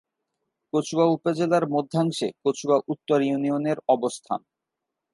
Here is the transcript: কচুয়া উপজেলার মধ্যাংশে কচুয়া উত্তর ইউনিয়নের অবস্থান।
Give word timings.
কচুয়া 0.73 1.05
উপজেলার 1.07 1.65
মধ্যাংশে 1.67 2.27
কচুয়া 2.43 2.77
উত্তর 2.87 3.19
ইউনিয়নের 3.21 3.77
অবস্থান। 3.87 4.39